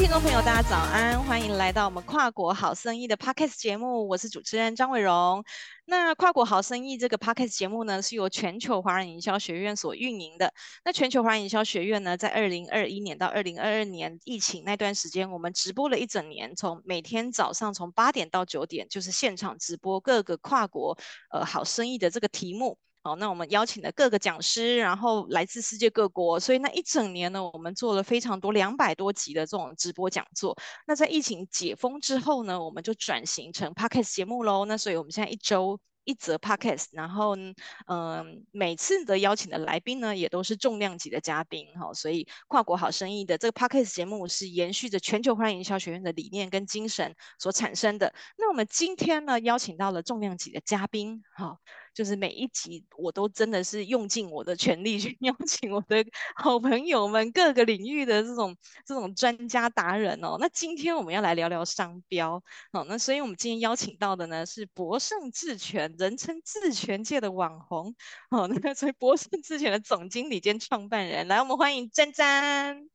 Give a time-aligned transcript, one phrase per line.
[0.00, 5.44] 听众朋友，大家早安，欢迎来到我们跨国好生意的 Podcast 节目，我是主持人张伟荣。
[5.84, 10.54] 那跨国好生意这个 Podcast 节目呢，是由全球华人营销学院所运营的。
[10.86, 20.96] 那全球华人营销学院呢，在二零二一年到二零二二年疫情那段时间，我们直播了一整年，从每天早上从八点到九点，就是现场直播各个跨国
[21.30, 22.78] 呃好生意的这个题目。
[23.02, 30.56] 好，那我们邀请了各个讲师，然后来自世界各国，所以那一整年呢，我们做了非常多两百多集的这种直播讲座。
[30.86, 34.64] 那在疫情解封之后呢，我们就转型成 Podcast 节目喽。
[34.66, 35.80] 那所以我们现在一周。
[36.04, 48.12] 一则 podcast，然后嗯、每次的邀请的来宾呢，也都是重量级的嘉宾哈，所以跨国好生意的这个 podcast 节目是延续着全球华人营销学院的理念跟精神所产生的。
[48.38, 51.58] 那我们今天呢，邀请到了重量级的嘉宾哈。
[51.92, 56.04] 就是每一集我都真的是用尽我的全力去 邀请我的
[56.36, 60.36] 好朋友们，各个领域的这种这种专家达人哦。
[60.38, 67.94] 那今天我们要来聊聊商标，好，那所以我们今天邀请到的呢是博胜智权，人称智权界的网红，
[68.30, 72.88] 哦，那所以博胜智权的总经理兼创办人，来，我们欢迎詹詹。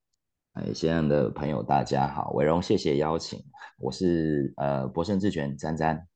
[0.53, 3.43] 哎，现场的朋友大家好，伟荣谢谢邀请，
[3.77, 6.07] 我是呃博胜智权詹詹。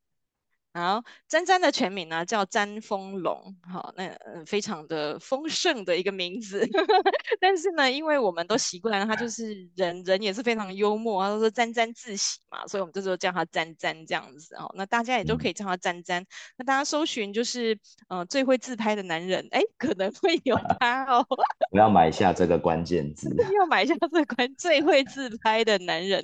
[0.79, 6.65] 好，詹詹的全名呢叫詹丰龙，好，那呃非常的丰盛的一个名字，
[7.41, 16.27] 但是呢，因为我们都习惯了他就是人人也是非常幽默，他都说沾沾自喜嘛，所以我们这时候叫他詹詹这样子哦，那大家也都可以叫他詹詹，嗯、
[16.59, 21.25] 那大家搜寻就是呃最会自拍的男人，哎，可能会有 他哦，
[21.71, 26.23] 我要买一下这个关键字， 要买一下这个关最会自拍的男人。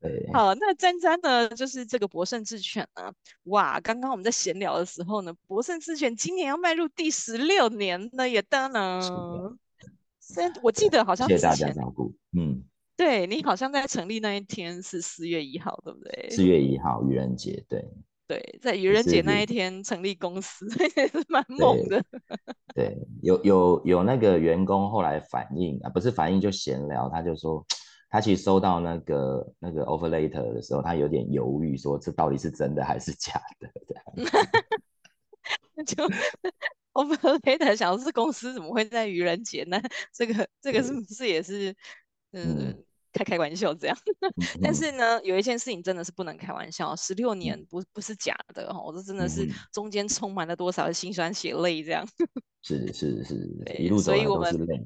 [0.00, 3.12] 对好，那詹詹呢，就是这个博胜智权呢，
[3.44, 9.02] 哇，刚刚我们在闲聊的时候呢，博胜智权今年要迈入第十六年了，也当然。
[10.18, 12.14] 虽然我记得好像谢谢大家照顾。
[12.38, 12.62] 嗯，
[12.96, 16.30] 对你好像在成立那一天是四月一号，对不对？
[16.30, 17.84] 四月一号愚人节，对。
[18.26, 20.66] 对，在愚人节那一天成立公司，
[20.96, 22.02] 也是蛮猛的。
[22.74, 27.62] 对，对有有有那个员工后来反映啊，不是反映就闲聊，他就说。
[28.10, 33.70] 他其实收到那个那个 offer letter 的时候，他有点犹豫，说这到底是真的还是假的？
[33.86, 36.04] 这样， 就
[36.92, 39.80] offer letter 想的是公司怎么会在愚人节呢？
[40.12, 41.70] 这个这个是不是也是
[42.32, 43.96] 嗯，嗯开开玩笑这样？
[44.60, 52.04] 但是呢，有一件事情真的是不能开玩笑，十六年不不是假的哦，我这真的是中间充满了多少的辛酸血泪这样。
[52.62, 54.84] 是 是是，一路走来都是泪。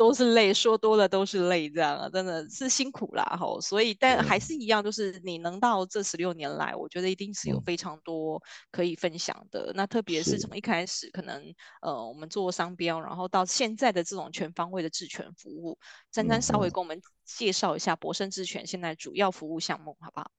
[0.00, 3.60] 都是泪，说多了都是泪，这样啊，真的是辛苦啦吼。
[3.60, 9.66] 所以，但还是一样，就是你能到这十六年来，我觉得一定是有非常多可以分享的。
[9.66, 15.78] 嗯、那特别是从一开始，可能呃，我们做商标，然后到现在的这种全方位的智权服务，
[16.10, 20.30] 詹詹稍微跟我们介绍一下博胜智权现在主要服务项目，好不好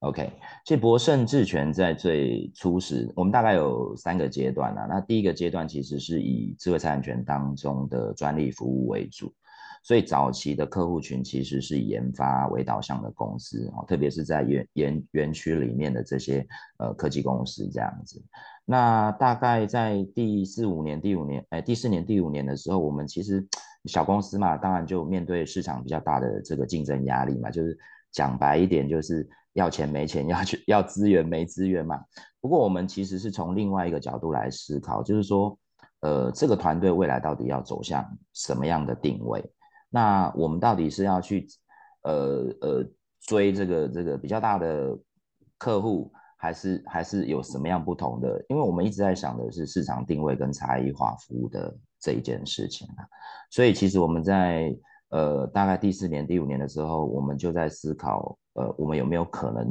[0.00, 0.30] ？OK，
[0.64, 4.86] 其实博胜智权在最初始，我们大概有三个阶段啊。
[4.88, 9.34] 那第一个阶段其实是以智慧财产权当中的专利服务为主，
[9.82, 16.46] 所以早期的客户群其实是以研发为导向的公司哦，特别是在园园园区里面的这些
[16.78, 18.24] 呃科技公司这样子。
[18.64, 23.44] 那大概在第四五年、第五年，哎，第四年、第五年的时候，我们其实
[23.86, 27.76] 小公司嘛，当然就面对市场比较大的这个竞争压力嘛，就是
[28.12, 29.28] 讲白一点就是。
[29.54, 32.00] 要钱没钱，要去要资源没资源嘛。
[32.40, 35.58] 不过我们其实是从另外一个角度来思考，就是说，
[36.00, 39.44] 呃，这个团队未来到底要走向什么样的定位？
[39.90, 41.48] 那我们到底是要去，
[42.02, 42.84] 呃呃，
[43.22, 44.96] 追这个这个比较大的
[45.56, 48.44] 客户，还是还是有什么样不同的？
[48.48, 53.02] 因为我们一直在想的是市场定位跟差异化服务的这一件事情啊。
[53.50, 54.72] 所以其实我们在
[55.08, 58.38] 呃大概第四年、第五年的时候，我们就在思考。
[58.58, 59.70] 呃，我们有没有可能，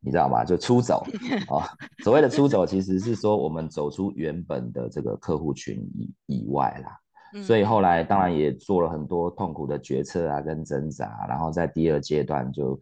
[0.00, 0.44] 你知道吗？
[0.44, 1.04] 就出走
[1.48, 1.62] 啊、哦？
[2.02, 7.42] 所谓的出走，其实是说我们走出原本的这个客户群以以外啦。
[7.42, 11.26] 所以后来当然也做了很多痛苦的决策啊，跟挣扎。
[11.28, 12.78] 然后在第二阶段就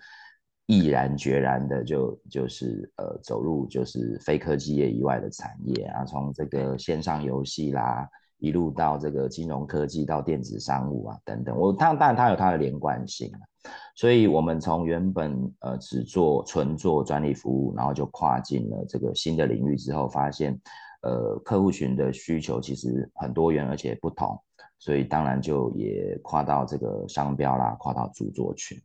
[0.67, 8.07] 毅然决然的就就是呃走入就是非科技业以外的产业啊，从这个线上游戏啦，
[8.39, 11.57] 一路到这个金融科技到电子商务啊等等。
[11.57, 13.33] 我当当然它有它的连贯性。
[13.95, 20.59] 所以，我们从原本呃只做纯做专利服务，然后就跨进了这个新的领域之后，发现
[21.03, 24.41] 呃客户群的需求其实很多元而且不同，
[24.79, 28.79] 所以当然就也跨到这个商标啦，跨到著作权。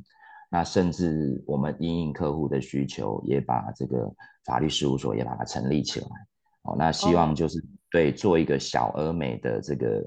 [0.50, 4.14] 那甚至我们因应客户的需求，也把这个
[4.46, 6.08] 法律事务所也把它成立起来。
[6.64, 10.06] 哦，那希望就是对做一个小而美的这个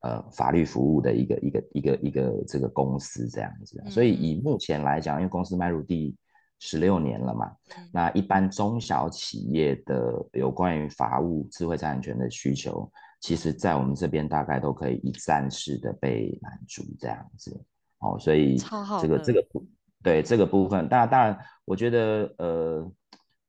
[0.00, 3.82] 呃法律服务的一个一个一个一个这个公司这样子。
[3.88, 6.16] 所以以目前来讲，因为公司迈入第
[6.58, 7.52] 十六年了嘛，
[7.92, 12.90] 那一般中小企业的有关于法务智慧财产权的需求，
[13.20, 17.58] 其实在我们这边大概都可以一站式的被满足这样子。
[17.98, 18.56] 哦，所以
[19.00, 19.66] 这个这个部
[20.02, 22.92] 对这个部分，当然当然，我觉得呃。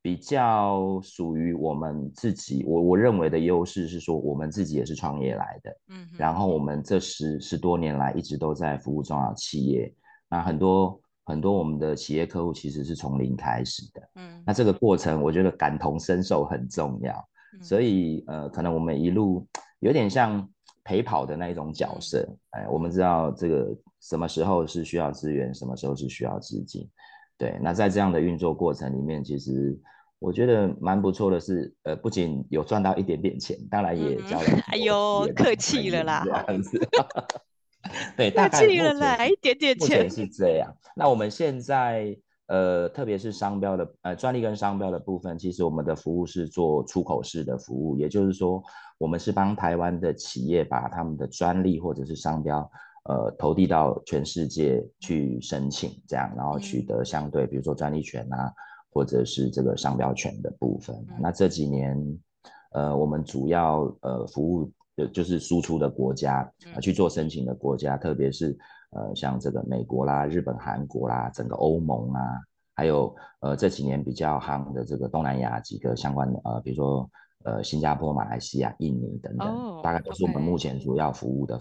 [0.02, 9.92] 比较属于我们自己，我我认为的优势是说，我们自己也是创业来的，嗯，然后我们这十十多年来一直都在服务中小企业，
[10.28, 17.22] 那很多很多我们的企业客户其实是从零开始的，嗯，那这个过程我觉得感同身受很重要，
[17.60, 19.46] 所以呃，可能我们一路
[19.80, 20.48] 有点像
[20.82, 26.88] 陪跑的那一种角色，哎，我们知道这个什么时候是需要资源，什么时候是需要资金。
[27.40, 29.74] 对，那在这样的运作过程里面，其实
[30.18, 34.60] 我觉得蛮不错的是，呃，不仅有赚到一点点钱，当然也交了、嗯。
[34.72, 36.78] 哎呦，客气了啦，这样子。
[38.14, 40.04] 对，客气了啦，一点点钱。
[40.04, 40.70] 目前是这样。
[40.94, 42.14] 那我们现在，
[42.48, 48.62] 呃，特别是商标的，呃，专利跟商标的部分，其实我们的服务是做出口式的服务，也就是说，
[48.98, 52.70] 我们是帮台湾的企业把他们的专利或者是商标。
[53.04, 58.52] 呃，投递到全世界去申请，这样，然后取得相对，比如说专利权啊，
[58.92, 60.94] 或者是这个商标权的部分。
[61.08, 61.96] 嗯、那这几年，
[62.72, 68.56] 呃，我们主要呃服务的就是输出的国家，呃、去做申请的国家，特别是
[68.90, 72.20] 呃像这个美国啦、日本、韩国啦，整个欧盟啊，
[72.74, 77.10] 还有呃这几年比较夯的这个东南亚几个相关的呃，比如说
[77.44, 81.58] 呃新加坡、马来西亚、印尼等等，哦、大概都是我们目前主要服务的。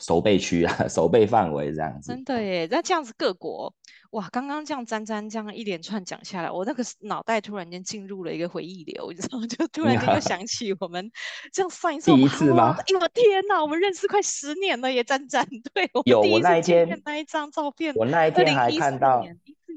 [0.00, 2.08] 守备区啊， 守备范围这样子。
[2.12, 3.72] 真的耶，那这样子各国，
[4.12, 9.46] 哇，刚刚这样沾沾这样一连串讲下来，我那个脑袋突然间进入了一个回忆流，你知道吗？
[9.48, 11.10] 就突然间就想起我们
[11.52, 12.10] 这样上一次。
[12.16, 12.74] 第一次吗？
[12.78, 15.46] 哎我天哪，我们认识快十年了耶，沾沾。
[15.74, 19.24] 对，有我那一天那一张照片，我那一天还看到。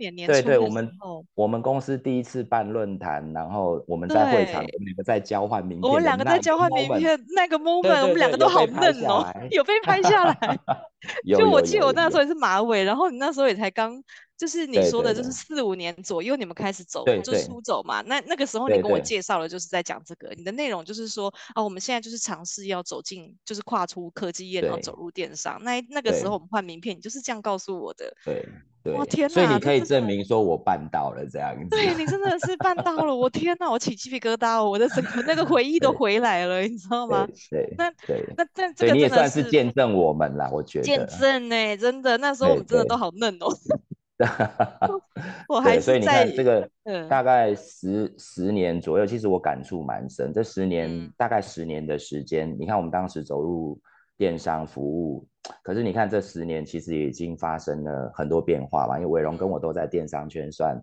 [0.03, 0.91] 年年对对，我们
[1.35, 5.89] 我们公司第一次办论坛，然后我们在会场，我们两个在交换名片。
[5.89, 10.35] 我们两个在交换名片，那个 moment，我们两个都好嫩哦，有被拍下来。
[11.37, 14.01] 就我记得我那时候也是马尾，然后你那时候也才刚，
[14.43, 18.01] 就是你说的，就是四五年左右，你们开始走，就出走嘛。
[18.01, 25.57] 那那个时候你跟我介绍了，就是在讲这个，你的内容就是说啊，我们现在就是尝试要走进，就是跨出科技业，然后走入电商。
[25.63, 28.13] 那那个时候我们换名片，你就是这样告诉我的。
[28.25, 28.45] 对。
[28.83, 31.69] 对，天哪，所以你可以证明说我办到了这样子。
[31.69, 37.25] 对，你真的是办到了，我 天哪，我起鸡皮疙瘩，我的整个那个回忆都回来了，你知道吗？
[37.49, 40.83] 对，那对，那这这个你也算是见证我们了，我觉得。
[40.83, 43.47] 见证呢，真的，那时候我们真的都好嫩哦。
[45.49, 46.69] 我还是所以你看这个
[47.09, 50.31] 大概十十年左右，其实我感触蛮深。
[50.31, 53.79] 这十年大概十年的时间，你看我们当时走入
[54.17, 55.27] 电商服务。
[55.63, 58.97] 可是你看，这十年其实已经发生了很多变化嘛。
[58.97, 60.79] 因为伟荣跟我都在电商圈算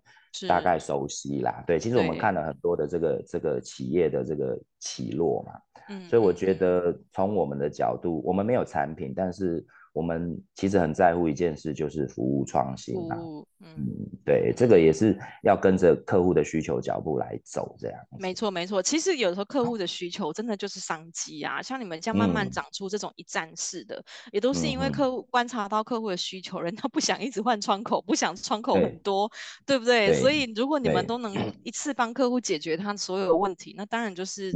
[0.49, 1.63] 大概熟悉啦。
[1.67, 5.53] 对，其实我们看了很多的这个这个企业的这个起落嘛。
[5.89, 9.65] 嗯，所以我觉得从我们的角度，我们没有产品，但是。
[9.93, 13.19] 我们其实很在乎一件事，就是服务创新啊。
[13.63, 13.77] 嗯，
[14.25, 18.01] 对，这个也是要跟着客户的需求脚步来走，这样。
[18.19, 18.83] 没错，没错。
[18.83, 24.03] 其实有时候客户的 需求真的就是商机啊，像你们这样慢慢长出这种一站式的，
[24.33, 29.31] 也都是因为客户观察到客户的需求，人他不想一直换窗口，不想窗口很多，
[29.67, 30.15] 对不对？
[30.15, 34.51] 所以如果你们都能一次帮客户解决他所有的问题，那当然就是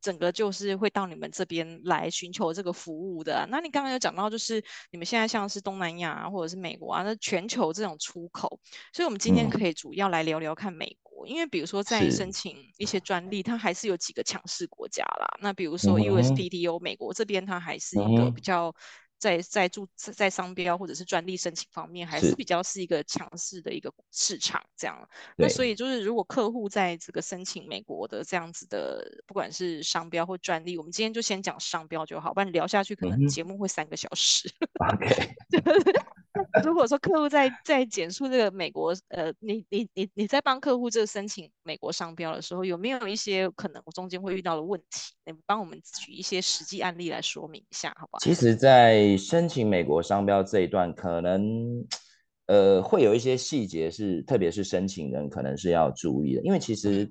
[0.00, 3.46] 整个就是会到你们这边来寻求这个服务的。
[3.50, 4.64] 那你刚刚有讲到就是。
[4.90, 8.60] 你们现在像是东南亚啊，或者是美国啊，那全球这种出口，
[8.92, 15.26] 所以我们今天可以主要来聊聊看美国，嗯、因为比如说在申请一些专利，它还是有几个强势国家啦。
[15.40, 18.74] 那比如说 USPTO，、嗯、美国这边它还是一个比较。
[19.18, 25.08] 在在注在商标或者是专利申请方面，还是比较是一个强势的一个市场这样。
[25.36, 34.50] 那所以就是，如果客户在这个申请美国的这样子的，不管是商标或专利，我们今天就先讲商标就好，不然聊下去可能节目会三个小时。
[34.92, 35.34] OK。
[36.64, 45.14] 如果说客户在在简述这个美国，呃，你你你你在帮客户这个申请美国商标的时候，有没有一些可能中间会遇到的问题？
[45.24, 48.18] 你帮我们举一些实际案例来说明一下，好不好？
[48.20, 51.84] 其实，在申请美国商标这一段，可能
[52.46, 57.10] 呃会有一些细节是，特别是申请人可能是要注意的，因为其实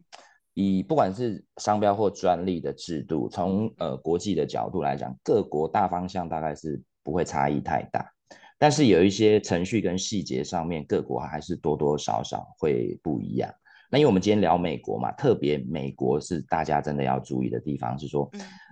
[0.53, 8.14] 以不管是商标或专利的制度，从呃国际的角度来讲，各国大方向大概是不会差异太大。
[8.65, 13.47] 但是有一些程序跟细节上面，各国还是多多少少会不一样。
[13.91, 18.27] 那因为我们今天聊美国嘛，特别美国是大家真的要注意的地方，是说，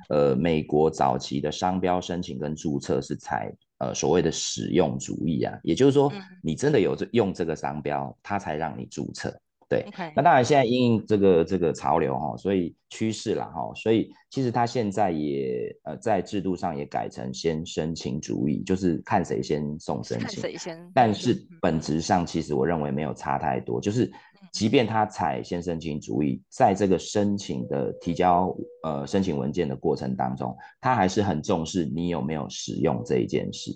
[0.10, 9.32] 呃，美国早期的商标申请跟注册是采呃所谓的使用主义啊，也就是说，你真的有这用这个商标，它才让你注册。
[9.74, 10.14] 对，Okay.
[10.16, 20.92] 那当然现在因应这个这个潮流哈，所以趋势了哈，所以其实他现在也呃在制度上也改成先申请主义，就是看谁先送申请，看谁先。
[20.94, 24.12] 但是本质上其实我认为没有差太多，就是
[24.52, 33.72] 即便他采先申请主义，在这个申请的提交呃申请文件的过程当中，他还是很重视你有没有使用这一件事，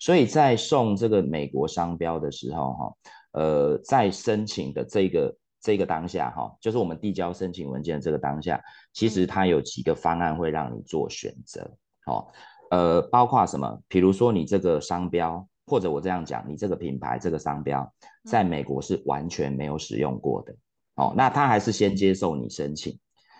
[0.00, 2.92] 所以在送这个美国商标的时候哈。
[3.38, 8.60] 呃，在申请的这个这个当下，哈，就是我们递交申请文件的这个当下，
[8.92, 11.70] 其实它有几个方案会让你做选择，
[12.06, 12.26] 哦，
[12.72, 13.80] 呃，包括什么？
[13.86, 17.88] 比如说你这个商标，或者我这样讲，你这个品牌这个商标，
[18.24, 20.52] 在美国是完全没有使用过的，
[20.96, 22.98] 哦，那他还是先接受你申请，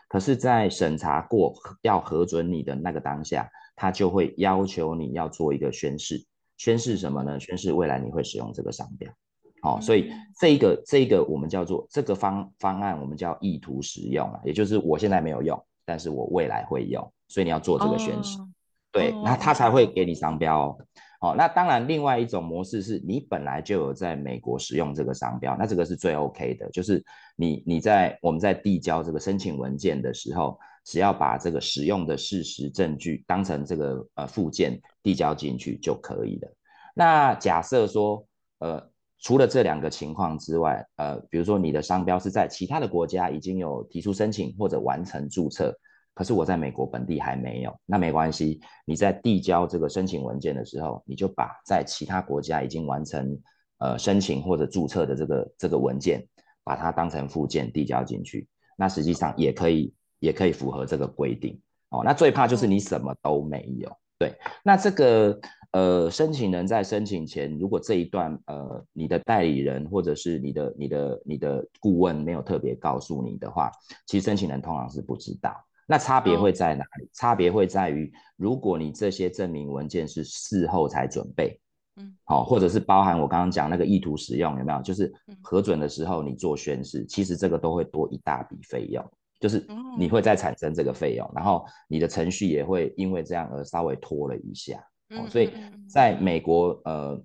[0.08, 1.52] 可是，在审查过
[1.82, 6.24] 要核准你的那个当下，他就会要求你要做一个宣誓，
[6.56, 7.40] 宣誓什么呢？
[7.40, 9.12] 宣誓未来你会使用这个商标。
[9.60, 18.48] 好、哦，所以这一个这个我们叫做这个方方案，我们叫意图使用啊，也就是我现在没有用，但是我未来会用，所以你要做这个宣誓，哦、
[18.92, 20.78] 对，那他才会给你商标哦。
[21.20, 36.48] 好、哦，那当然另外一种模式是你本来就有在美国使用这个商标，那这个是最 OK 的，就是你你在我们在递交这个申请文件的时候，只要把这个使用的事实证据当成这个呃附件递交进去就可以了。
[36.94, 38.24] 那假设说
[38.60, 38.88] 呃。
[39.20, 45.76] 除了这两个情况之外，呃，比如说你的商标是在其他的国家已经有提出申请或者完成注册，
[46.14, 53.36] 可是我在美国本地还没有，那没关系，你在递交这个申请文件的时候，你就把在其他国家已经完成
[53.78, 56.24] 呃申请或者注册的这个这个文件，
[56.62, 61.60] 把它当成附件递交进去，那实际上也可以也可以符合这个规定。
[61.90, 62.02] 哦。
[62.04, 65.38] 那最怕就是你什么都没有，对，那这个。
[65.72, 73.70] 呃，申请人在申请前，如果这一段呃，你的代理人或者是你的、你的、你的顾问没有特别告诉你的话，
[74.06, 75.54] 其实申请人通常是不知道。
[75.86, 77.04] 那差别会在哪里？
[77.04, 81.60] 哦、差别会在于，如果你这些证明文件是事后才准备，
[81.96, 84.80] 嗯，好、哦，或者是包含我刚刚讲那个意图使用，有没有？
[84.80, 89.04] 就是核准的时候你做宣誓，其实这个都会多一大笔费用，
[89.38, 89.66] 就是
[89.98, 94.82] 你会再产生这个费用，然后你的程序也会因为这样而稍微拖了一下。
[95.10, 95.50] 哦，所以
[95.88, 97.22] 在美国，呃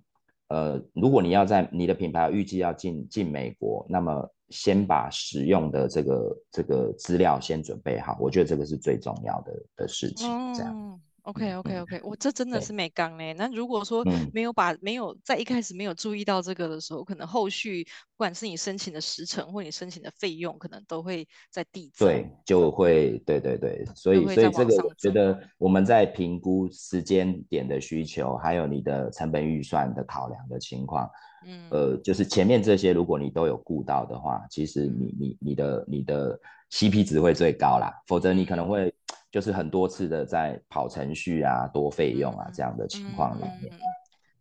[0.48, 11.01] 呃，如果你要在你的品牌预计要进进美国，那么先把使用的这个这个资料先准备好，我觉得这个是最重要的的事情，这样。
[11.24, 13.34] 嗯 OK OK OK，我这真的是没刚嘞。
[13.36, 14.03] 那如果说
[14.34, 22.08] 没有把没有在一开始没有注意到这个的时候，可能后续不管是你申请的时程或你申请的费用，可能都会在递增。
[22.08, 31.10] 对，就会对对对，所以所以这个我觉得我们在评估时间点的需求，还有你的成本预算的考量的情况，
[31.48, 36.38] 嗯，呃，就是前面这些如果你都有顾到的话，其实你你你的你的
[36.70, 38.94] CP 值会最高啦，否则你可能会。
[39.34, 43.74] 就是很多次的在跑程序啊，多费用啊，这样的情况里面，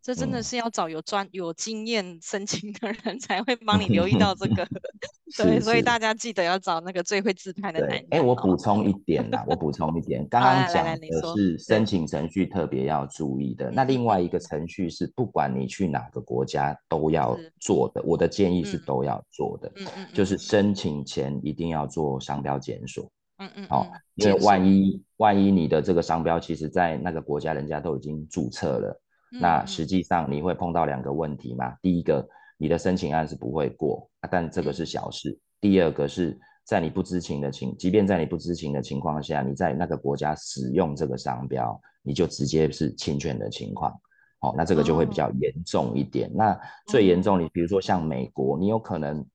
[0.03, 4.67] 这真的是要找有专有经验申请的人才会帮你留意到这个。
[5.35, 8.05] 对，所以大家记得要找那个最会自拍的男人。
[8.11, 13.71] 哎，我补充一点啦，我补充一点， 刚刚讲的是申请程序特别要注意的。
[13.71, 19.71] 那另外一个程序是，不管你去哪个国家都要做的，我的建议是都要做的，
[20.13, 23.09] 就是申请前一定要做商标检索。
[23.37, 31.75] 嗯嗯，好、哦，因为万一万一你的这个商标其实在那个国家人家都已经注册了，嗯、那实际上你会碰到两个问题嘛。
[31.81, 32.25] 第一个，
[32.57, 35.31] 你的申请案是不会过，但这个是小事。
[35.31, 43.91] 嗯、第二个是在你不知情的情，即便在你不知情的情况下，你在那个国家使用这个商标，你就直接是侵权的情况。
[44.41, 46.29] 哦，那这个就会比较严重一点。
[46.29, 49.25] 哦、那最严重，你比如说像美国，你有可能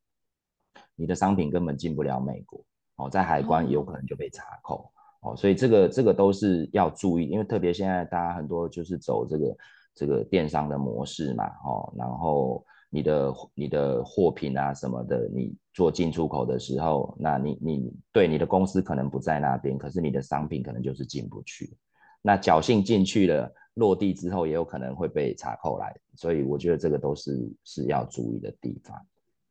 [0.94, 2.64] 你的商品根本进不了美国。
[2.98, 4.90] 哦，在海关有可能就被查扣，
[5.22, 9.56] 哦，所以这个这个都是要注意，因为特别现在大家很多就是走这个
[9.94, 21.76] 这个电商的模式嘛，哦，然后你的你的货品啊什么的，你做进出口的时候，那你你对你的公司可能不在那边，可是你的商品可能就是进不去，
[22.20, 28.96] 那侥幸进去了，落地之后也有可能会被查扣来，所以我觉得这个都是是要注意的地方，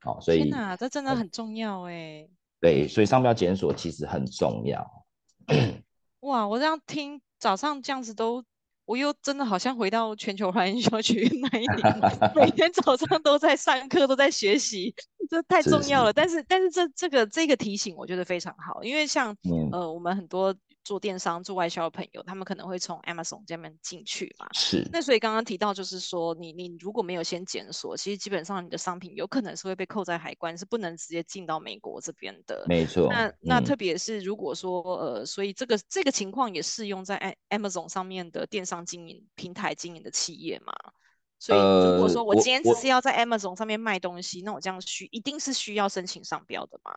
[0.04, 2.28] 哦，所以天哪，这真的很重要哎。
[2.60, 4.86] 对，所以商标检索其实很重要。
[6.22, 8.44] 哇，我这样听，早上这样子都，
[8.86, 14.94] 我又真的好像回到全球华人营销学院那一年，每天早上都在上课，都在学习
[15.30, 16.10] 这太重要了。
[16.10, 20.56] 是是但是但是这这个这个提醒我觉得非常好，因为像、嗯、呃我们很多。
[20.88, 24.48] 做电商、做外销的朋友，他们可能会从 Amazon 这边进去嘛？
[24.54, 24.88] 是。
[24.94, 32.64] 那所以刚刚提到，就是说你你如果没有先检索，其实基本上你的商品有可能是会被扣在海关，是不能直接进到美国这边的。
[32.70, 33.10] 没错。
[33.10, 40.72] 那那特别是如果说、嗯、呃，所以这个这个情况也适用在 Amazon 上面的电商经营平台经营的企业嘛？
[41.38, 46.92] 所以如果说我今天只是要在 Amazon 上面卖东西，呃、那我这样需一定是需要申请商标的吗？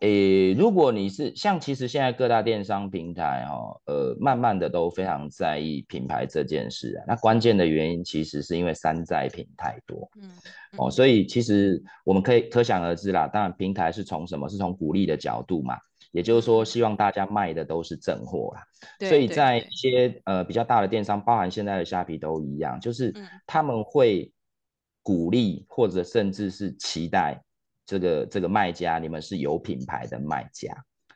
[0.00, 7.04] 诶，如果你是像，其实现在各大电商平台哦，呃，慢慢的都非常在意品牌这件事啊。
[7.08, 10.28] 那关键的原因其实是因为山寨品太多，嗯，
[10.72, 13.26] 嗯哦，所以其实我们可以可想而知啦。
[13.26, 14.46] 当然，平台是从什么？
[14.46, 15.78] 是从鼓励的角度嘛，
[16.10, 18.62] 也就是说，希望大家卖的都是正货啦。
[18.98, 23.14] 对所以在一些呃比较大的电商，包含现在的虾皮都一样，就是
[23.46, 24.30] 他们会
[25.02, 27.40] 鼓励或者甚至是期待。
[27.86, 30.74] 这个这个卖家，你们是有品牌的卖家，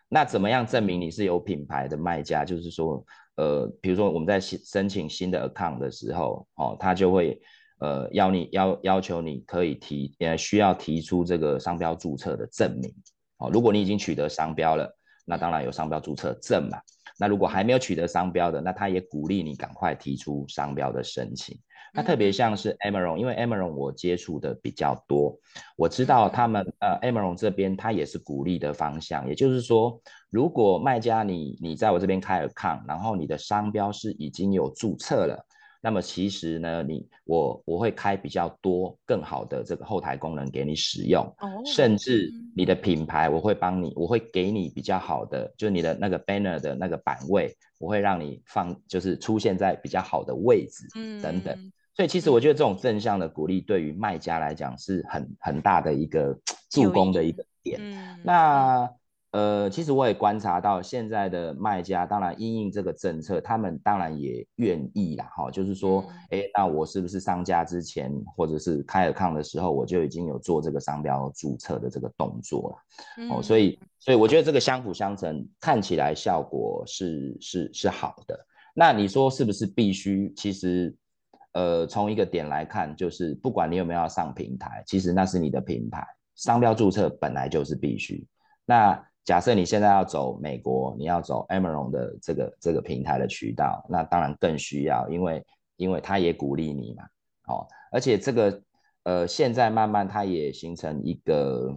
[0.08, 2.44] 那怎么样证明你是有品牌的卖家？
[2.44, 3.04] 就是说，
[3.36, 7.40] 呃，比如说我们在申申请新的 account 的时候，哦，他就会
[7.80, 12.94] 呃要你要要求你可以提，呃需要提出这个商标注册的证明，
[13.38, 14.94] 哦，如果你已经取得商标了，
[15.24, 16.78] 那当然有商标注册证嘛。
[17.18, 21.58] 那如果还没有取得商标的，那他也鼓励你赶快提出商标的申请。
[21.94, 25.34] 那特别像是 Emeron，因为 Emeron 我接触的比较多，
[25.74, 29.98] 我知道他们呃 Emeron 这边他也是鼓励的方向，也就是说，
[30.30, 35.42] 如果卖家你你在我这边开 account，然后你的商标是已经有注册了。
[35.80, 51.56] 那么其实呢，你我我会开比较多更好的这个后台功能给你使用，oh, 甚至你的品牌我会帮你，我会给你比较好的，就是你的那个 banner 的那个版位，我会让你放，就是出现在比较好的位置，嗯，等等。
[51.94, 56.36] 所以其实我觉得这种正向的鼓励对于卖家来讲是很很大的一个
[56.70, 57.78] 助攻的一个点。
[57.80, 58.90] 嗯，那。
[59.32, 72.76] 呃，其实我也观察到现在的卖家，当然因应这个政策，他们当然也愿意啦，哈，就是说，哎、嗯，那我是不是上架之前，或者是开 account 的时候，我就已经有做这个商标注册的这个动作了，
[73.18, 78.38] 嗯、哦，所以，所以我觉得这个相辅相成，看起来效果是是是好的。
[78.72, 80.32] 那你说是不是必须？
[80.36, 80.96] 其实，
[81.52, 86.02] 呃，从一个点来看，就是不管你有没有要上平台，其实那是你的品牌，
[86.36, 88.26] 商标注册本来就是必须。
[88.64, 95.44] 那假设你现在要走美国，你要走 Amazon 的这个这个平台的渠道，那当然更需要，因为
[95.76, 97.04] 因为他也鼓励你嘛，
[97.48, 98.62] 哦，而且这个
[99.02, 101.76] 呃现在慢慢它也形成一个，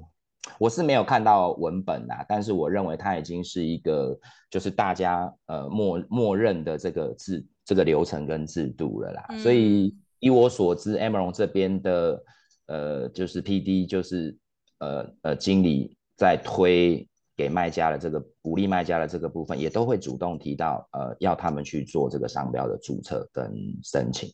[0.60, 4.18] 我是没有看到文本啦，但是我认为它已经是一个
[4.50, 12.24] 就是大家呃默默认的这个制这个流程跟制度了啦，嗯、所以以我所知，Amazon 这边的
[12.68, 14.38] 呃就是 PD 就是
[14.80, 17.06] 呃呃经理在推。
[17.36, 23.52] 给卖家的这个鼓励卖家的这个部分，也都会主动提到，呃，要他们去做这个商标的注册跟
[23.84, 24.30] 申请。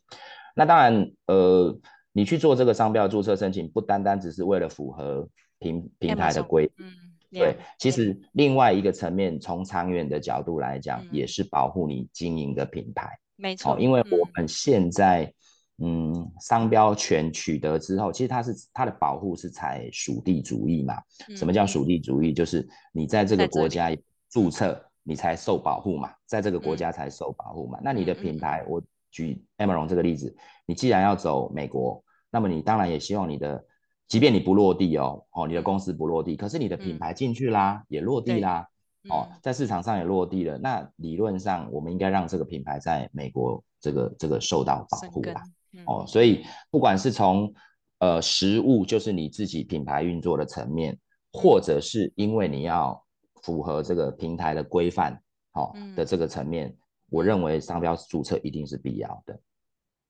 [0.56, 1.78] 那当然，呃，
[2.12, 5.28] 你去做这个商标注册申请，不单单只是为了符合
[5.60, 6.92] 平平台的规，嗯，
[7.32, 15.34] 对，其实另外一个层面，从长远的角度来讲，也是保护你经营的品牌，没错，因为我们现在。
[15.80, 20.96] 嗯，商标权取得之后，其实它是它的保护是采属地主义嘛？
[21.30, 22.34] 嗯、什么叫属地主义？
[22.34, 23.96] 就是你在这个国家
[24.30, 27.78] 注册，你才受保护嘛，在这个国家才受保护嘛。
[27.78, 30.36] 嗯、那你的品牌，嗯、我举 e e r o n 这个例子，
[30.66, 33.64] 你既然要走美国，那么你当然也希望你的，
[34.08, 38.68] 即便你不落地哦，哦，你的公司不落地，可是你的品牌进去啦，嗯、也落地啦，
[39.12, 45.44] 哦，在市场上也落地了，那理论上我们应该让这个品牌在美国这个这个受到保护吧。
[45.86, 47.54] 哦，所以不管是从
[48.00, 50.98] 呃实物，就是你自己品牌运作的层面，
[51.32, 53.04] 或者是因为你要
[53.44, 56.78] 符合这个平台的规范，好、哦、的这个层面，嗯、
[57.10, 59.40] 我认为商标注册一定是必要的。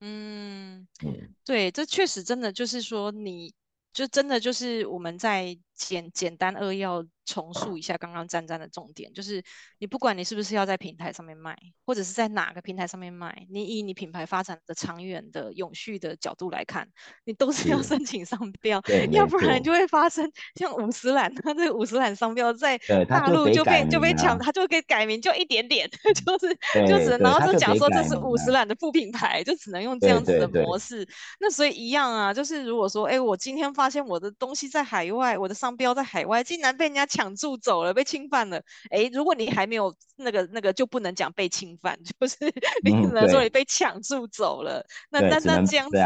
[0.01, 0.87] 嗯。
[1.03, 1.13] 嗯，
[1.45, 3.53] 对，这确实真的就是说你，
[3.93, 7.05] 就真的就是我们在简简单扼要。
[7.27, 9.43] 重述一下刚刚詹詹的重点，就是
[9.79, 16.87] 你不管你是不是要在平台上面卖，或者是在哪个平台上面卖，你以你品牌发展的长远的永续的角度来看，
[17.25, 22.77] 你都是要申请商 标，要不然就会发生像五十岚，他这个五十岚商标在
[23.09, 25.85] 大陆就被就被抢，他就会给改名，就一点点，
[26.25, 31.05] 就是就只能然后就讲说这是五十岚的副品牌，就只能用这样子的模式。
[31.41, 37.27] 那所以一样啊，就是如果说，哎，我今天发现我的东西在海外，我的商标在海外，竟然被人家抢。
[37.38, 38.60] 注走了，被侵犯了。
[38.89, 42.38] 哎，如果你还没有那个那个，就不能讲被侵犯， 就是
[42.84, 44.80] 你只能说你被抢注走了。
[44.80, 45.97] 嗯、那那那这样子，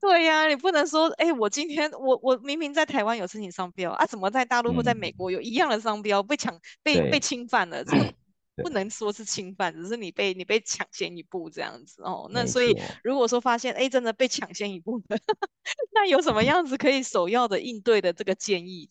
[0.00, 7.84] 对呀、啊，你不能说，哎、欸，我今天我我明明在台湾有申请商标啊，怎么在大陆或在美国有一样的商标、嗯、被抢被被侵犯了？
[7.84, 8.12] 这个
[8.62, 12.28] 不能说是侵犯，只是你被你被抢先一步这样子哦。
[12.32, 15.18] 那所以如果说发现哎、欸、真的被抢先一步的，
[15.92, 18.88] 那有什么样子可以首要的应对的这个建议？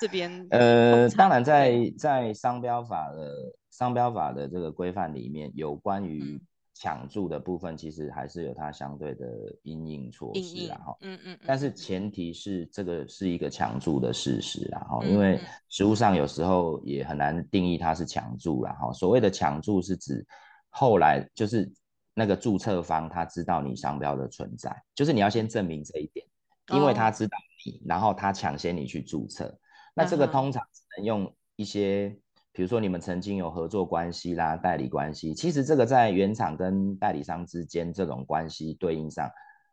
[0.00, 6.40] 这边呃，当然在在商标法的商标法的这个规范里面有关于、嗯。
[6.76, 9.24] 抢注的部分其实还是有它相对的
[9.62, 20.26] 阴影措施啦，哈，嗯嗯，但是前提是这个是一个抢注的事实啦，哈，因为实物上有时候也很难定义它是抢注啦，哈，所谓的抢注是指
[20.68, 21.72] 后来就是
[22.12, 26.26] 那个注册方他知道你商标的存在，就是你要先证明这一点，
[26.72, 29.56] 因为他知道你，然后他抢先你去注册，
[29.94, 32.18] 那这个通常只能用一些。
[32.54, 39.28] 比如说你们曾经有合作关系啦，代理关系，其实这个在原厂跟代理商之间这种关系对应上，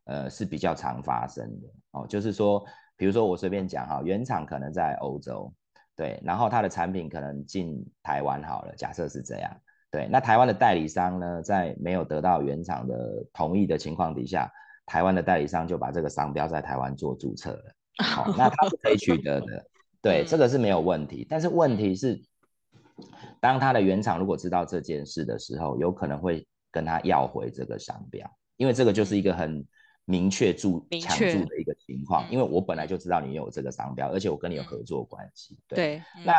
[0.05, 2.07] 呃是比较常发生的哦。
[2.09, 2.65] 就是说，
[2.97, 5.53] 比如说我随便讲哈，原厂可能在欧洲，
[5.95, 9.55] 对，然后它的产品可能进台湾好了，假设是这样，
[9.91, 14.51] 对，那台湾的代理商呢，在没有得到原厂的同意的情况底下，
[14.87, 19.65] 台湾的代理商就把这个商标在台湾做注册了，好、哦，那它是可以取得的，
[20.01, 22.19] 对，这个是没有问题，但是问题是。
[23.39, 29.65] 当他的原厂如果知道这件事的时候，有可能会跟他要回这个商标，因为这个就是一个很
[30.05, 32.29] 明确注抢注的一个情况。
[32.31, 35.57] 因为我本来就知道你有这个商标，而且我跟你有合作关系。
[35.67, 36.33] 对，对那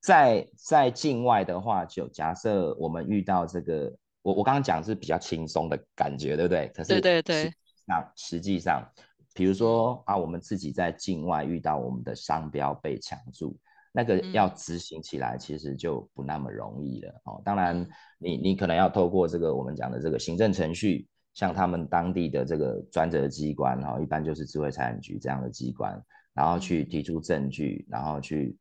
[0.00, 3.92] 在在境外的话，就假设我们遇到这个，
[4.22, 6.68] 我我刚刚讲是比较轻松的感觉，对不对？
[6.74, 7.52] 可是对对对，
[7.84, 8.88] 那实际上，
[9.34, 13.56] 比如说啊，我们自己在境外遇到我们的商标被抢注。
[13.92, 17.42] 那个要执行起来其实就不那么容易了哦。
[17.44, 17.86] 当然
[18.18, 26.00] 你，你你可能要透过这个我们讲的这个行政程序，像他们当地的这个专责机关哈，一般就是智慧财产局这样的机关，
[26.34, 28.56] 然后去提出证据，然后去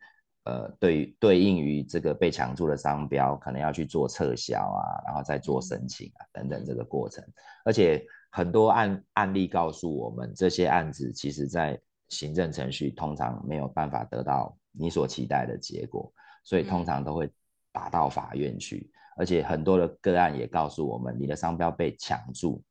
[0.45, 7.23] 呃对对应于这个被抢注的商标，可能要去做撤销啊，然后再做申请啊等等这个过程。
[7.65, 14.57] 而且很多案案例告诉我们，这些案子其实在行政程序通常没有办法得到。
[14.79, 17.27] 你所期待的结果，所以通常都会
[17.71, 22.61] 打到法院去，而且很多的个案也告诉我们，你的商标被抢注，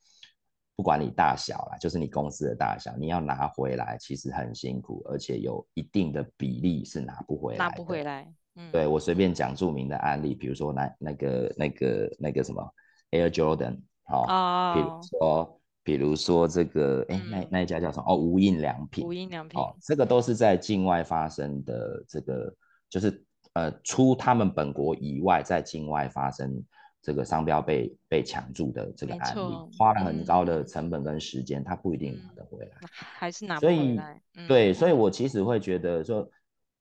[0.76, 8.32] 不管你大小啦，就是你公司的大小，你要拿回来其实很辛苦，而且有一定的比例是拿不回来，拿不回来。
[8.54, 12.62] 嗯，对，我随便讲著名的案例，比如说那那个那个那个什么
[13.10, 15.60] Air Jordan，好，哦，比如说。
[15.86, 18.04] 比如说这个，哎、嗯，那那一家叫什么？
[18.08, 19.06] 哦，无印良品。
[19.06, 19.56] 无印良品。
[19.56, 22.52] 哦，这个都是在境外发生的，这个
[22.90, 26.60] 就是呃，出他们本国以外，在境外发生
[27.00, 29.40] 这个商标被被抢注的这个案例，
[29.78, 34.20] 花了很高的成本跟时间，他、嗯、不一定拿得回来，还是拿不回来。
[34.34, 36.28] 所以，对，所以我其实会觉得说，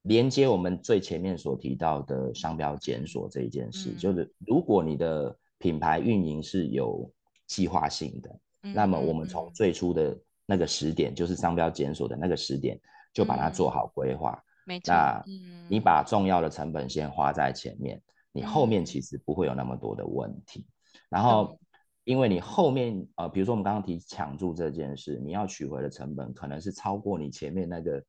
[0.02, 7.08] 连接我们最前面所提到的商标检索这一件事，嗯、就是如果你的品牌运营是有
[7.46, 8.36] 计划性的。
[8.74, 12.78] 那么我们从最初的那个时点，嗯、就是商标检索的那个时点，
[13.12, 14.40] 就把它做好规划。
[14.64, 14.92] 没错。
[14.92, 15.24] 那
[15.68, 18.02] 你把重要的成本先花在前面，嗯、
[18.32, 20.60] 你后面其实不会有那么多的问题。
[20.60, 21.58] 嗯、然后，
[22.04, 28.02] 因为你后面呃，比如说我们刚刚提抢注这件事，你要取回的成本可能是超过你前面那个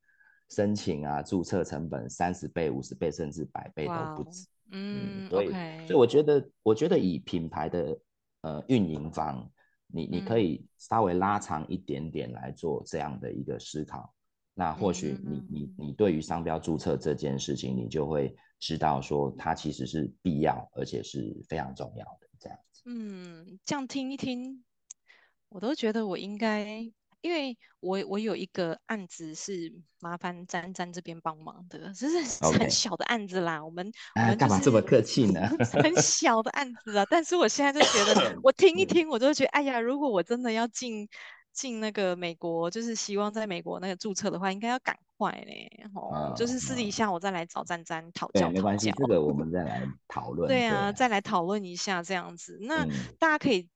[0.50, 4.46] 申请啊、注册成本三十倍、五十倍，甚至百倍都不止。
[4.70, 5.48] 嗯，嗯，所以
[5.86, 7.98] 所以我觉得，我觉得以品牌的
[8.42, 9.48] 呃运营方。
[9.88, 14.14] 你你可以稍微拉长一点点来做这样的一个思考，嗯、
[14.54, 22.82] 那或许你你你对于商标注册这件事情，你就会知道说它其实是必要而且是非常重要的这样子。
[22.86, 24.64] 嗯，这样听一听，
[25.48, 26.90] 我都觉得我应该。
[27.20, 32.18] 因为我我有一个案子是麻烦詹詹这边帮忙的，就是
[32.58, 33.64] 很小的案子啦。
[33.64, 35.40] 我们我们、就是、干嘛这么客气呢？
[35.82, 41.08] 很小的案子啊，但是我现在就觉得，我听一听，我就觉得，哎呀，如果我真的要进
[41.52, 45.68] 进那个美国，就是希望在美国那个注册的话，应该要赶快嘞。
[45.94, 48.48] 哦、嗯，就是私底下我再来找詹詹讨教。
[48.48, 50.46] 没关系，这个我们再来讨论。
[50.48, 52.58] 对啊，再来讨论一下这样子。
[52.60, 53.68] 那、嗯、大家可以。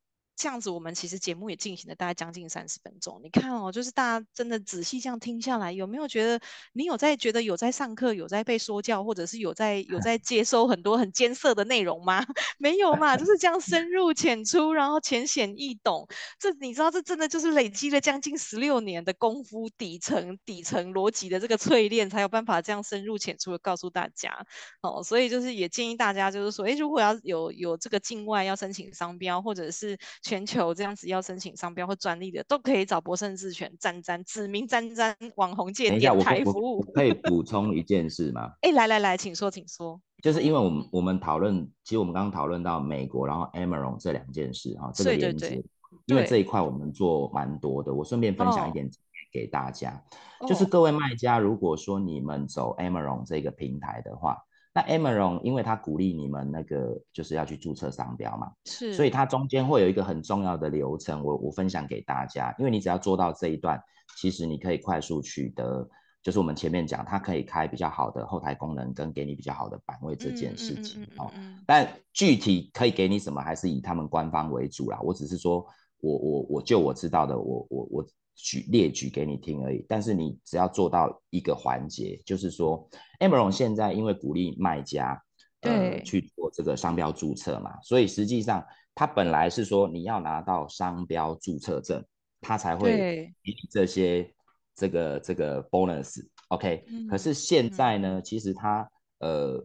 [0.42, 3.20] 这样子，我们其实节目也进行了大概将近三十分钟。
[3.22, 6.40] 你看哦，就是大家真的仔细这样听下来，有没有觉得
[6.72, 12.26] 你有在觉得有在上课，有在被说教，或者是有在有在 接收很多很艰涩的内容吗？
[12.58, 16.08] 没有嘛，就是这样深入浅出，然后浅显易懂。
[16.40, 24.44] 这你知道，这真的就是累积了将近十六年的功夫，底层底层逻辑的这个淬炼，才有办法这样深入浅出的告诉大家。
[24.80, 29.96] 哦，所以就是也建议大家，就是说，诶，如果要有有这个境外要申请商标，或者是
[30.32, 36.80] 全球这样子要申请商标或专利的，都可以找博胜智权詹詹指名詹詹网红界电台服务。
[36.94, 38.50] 可以补充一件事吗？
[38.62, 40.00] 哎，来来来，请说，请说。
[40.22, 45.64] 就是因为我们我们讨论，其实我们刚刚讨论到美国，然后 Amaron 这两件事哈，这个连接，对对对，
[46.06, 48.88] 因为这一块我们做蛮多的，我顺便分享一点
[49.30, 50.02] 给大家，
[50.40, 54.38] 哦、就是各位卖家，如果说你们走 Amaron 这个平台的话，
[54.74, 63.82] 那 Emeron 因为他鼓励你们那个就是要去注册商标嘛，是，所以它中间会有一个很重要的流程，我我分享给大家，因为你只要做到这一段，
[64.18, 65.88] 其实你可以快速取得。
[66.22, 71.28] 就是我们前面讲，它可以开比较好的后台功能，跟给你比较好的版位这件事情哦。
[71.66, 75.00] 但具体可以给你什么，还是以他们官方为主啦。
[75.02, 75.66] 我只是说，
[76.00, 79.84] 我我我就我知道的，我我我举列举给你听而已。
[79.88, 82.88] 但是你只要做到一个环节，就是说
[83.20, 85.22] ，Amaron 现在因为鼓励卖家
[85.60, 88.64] 呃去做这个商标注册嘛，所以实际上
[88.94, 92.04] 它本来是说你要拿到商标注册证，
[92.40, 94.32] 它才会给你这些。
[94.74, 97.06] 这个这个 bonus，OK，、okay?
[97.06, 99.62] 可是现在呢，嗯、其实它呃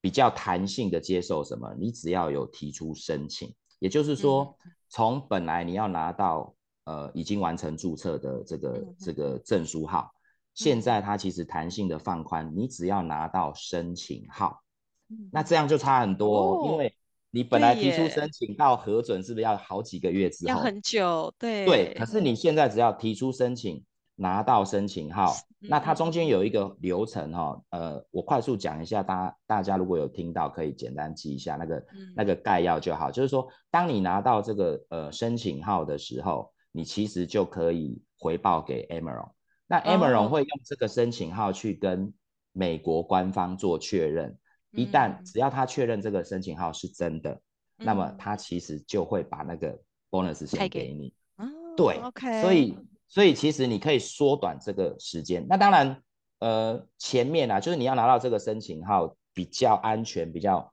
[0.00, 1.74] 比较弹性的接受什么？
[1.76, 10.10] 你只要有提出申请，也就是说，嗯、从本来你要拿到呃已经完成注册的这个、嗯、这个证书号，
[10.54, 14.60] 现在它其实弹性的放宽，你只要拿到申请号，
[15.10, 16.94] 嗯、那这样就差很多，哦、因为
[17.30, 20.48] 你本来提出申请到核准是不是要好几个月之后？
[20.50, 21.94] 要很久，对对。
[21.94, 23.84] 可是你现在只要提出申请。
[24.16, 33.10] 拿到申请号，那它中间有一个流程哈，呃，我快速讲一下，大家大家如果有听到，可以简单记一下那个那个概要就好。
[33.10, 39.30] 就是说，当你拿到这个呃申请号的时候，你其实就可以回报给 Amaron，
[39.68, 42.12] 那 Amaron 会用这个申请号去跟
[42.52, 44.36] 美国官方做确认，
[44.72, 47.40] 一旦只要他确认这个申请号是真的，
[47.76, 49.78] 那么他其实就会把那个
[50.10, 51.14] bonus 先给你。
[51.76, 52.76] 对，OK，所以。
[53.06, 55.46] 所以其实你可以缩短这个时间。
[55.48, 56.02] 那当然，
[56.40, 60.72] 呃，前面啊，就是你要拿到这个申请号比较安全、比较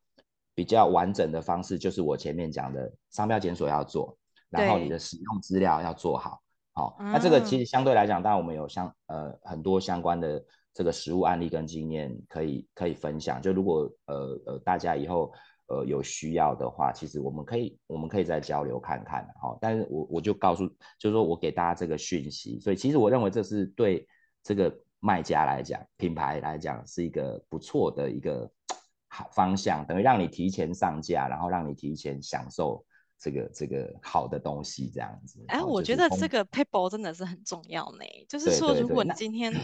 [0.55, 4.17] 比较完整的方式，就是我前面讲的商标检索要做，
[4.51, 6.39] 然后你的使用资料要做好。
[6.73, 13.41] 好、哦，那这个其实相对来讲，当然我们有相呃很多相关的这个实物案例跟经验可以可以分享。
[13.41, 15.33] 就如果呃呃大家以后。
[15.67, 19.57] 呃，有需要的话，其实我们可以，我们可以再交流看看，哈。
[19.61, 20.67] 但是我我就告诉，
[20.99, 24.05] 就是说我给大家这个讯息，所以其实我认为这是对
[24.43, 28.51] 这个卖家来讲，品牌来讲是一个不错的一个
[29.07, 32.83] 好方向，等于让你提前上架，然后让你提前享受
[33.21, 35.39] 这个这个好的东西，这样子。
[35.47, 39.53] 哎，我觉得这个 paper 真的是很重要呢，就是说如果你今天。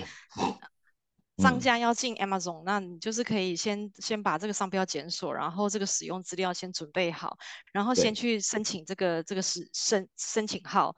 [1.39, 7.37] 商家要进 Amazon，、嗯、那你就是可以先先把这个商标检索，然后这个使用资料先准备好，
[7.71, 10.95] 然后先去申请这个对这个申申申请号。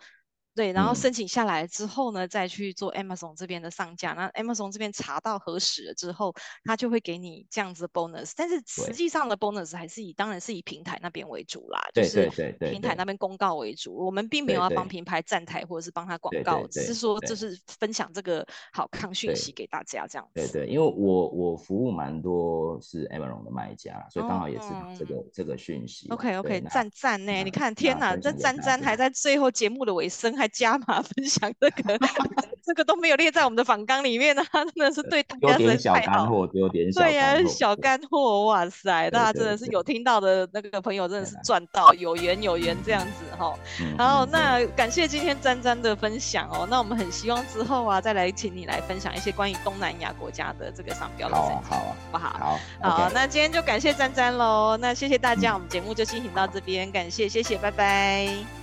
[0.59, 4.11] 对，然后申请下来之后呢，嗯、再去做 Amazon 这边的上架。
[4.11, 8.33] 那 Amazon 这边查到核实了之后，他就会给你这样子的 bonus。
[8.35, 13.95] 但是实际上的 bonus 还是以，当然是以平台那边为主啦，对就是平台那边公告为主。
[13.95, 20.45] 我们并没有要帮平台站台或者是帮他广告，只是说就是分享这个好康讯息给大家这样子。
[20.51, 24.67] 对对，因为我我服务蛮多是 Amazon 的卖家，所以刚好也是
[24.97, 26.09] 这个、嗯、这个讯息。
[26.09, 27.31] OK OK，赞赞呢？
[27.45, 30.48] 你看，天哪，这詹詹还在最后节目的尾声还。
[30.49, 31.97] 加码分享这个，
[32.65, 34.43] 这个都没有列在我们的访纲里面呢，
[34.75, 36.47] 真的是对大家真的太好。
[36.53, 43.53] 有点小干货，对呀，小干货，哇塞，大家真的是有听到的那个朋友真的是赚到，有缘有缘这样子哈。
[43.97, 52.59] 然后那感谢今天詹詹的分享哦，那我们很希望之后啊再来请你来分享一些关于东南亚国家的这个商标的事情，好不好？
[52.81, 58.58] 好，好，那今天就感谢詹詹喽，那谢谢大家，我们节目就进行到这边，感谢，谢谢，拜拜。